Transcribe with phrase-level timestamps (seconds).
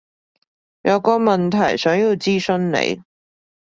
[0.81, 3.03] 有個問題想要諮詢你